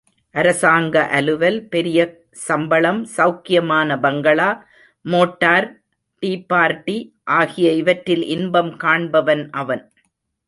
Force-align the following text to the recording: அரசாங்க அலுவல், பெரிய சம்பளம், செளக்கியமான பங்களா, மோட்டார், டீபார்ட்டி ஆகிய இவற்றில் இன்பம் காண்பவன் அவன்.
அரசாங்க 0.35 0.95
அலுவல், 1.07 1.67
பெரிய 1.67 1.99
சம்பளம், 2.31 3.01
செளக்கியமான 3.17 3.99
பங்களா, 3.99 4.49
மோட்டார், 5.05 5.67
டீபார்ட்டி 6.23 6.97
ஆகிய 7.23 7.73
இவற்றில் 7.73 8.25
இன்பம் 8.27 8.77
காண்பவன் 8.77 9.49
அவன். 9.51 9.83